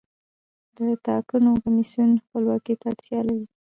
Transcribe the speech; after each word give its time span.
د 0.77 0.79
ټاکنو 1.05 1.51
کمیسیون 1.63 2.09
خپلواکۍ 2.23 2.75
ته 2.81 2.85
اړتیا 2.91 3.19
لري 3.27 3.45